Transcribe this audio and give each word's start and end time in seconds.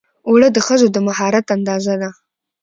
اوړه 0.27 0.49
د 0.53 0.57
ښځو 0.67 0.87
د 0.91 0.97
مهارت 1.07 1.45
اندازه 1.55 1.93
ده 2.01 2.09